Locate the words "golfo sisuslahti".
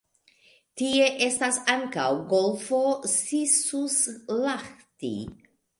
2.33-5.17